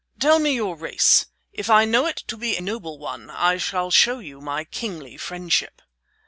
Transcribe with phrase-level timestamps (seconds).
[0.19, 1.27] Tell me your race.
[1.53, 5.15] If I know it to be a noble one I shall show you my kingly
[5.15, 5.79] friendship."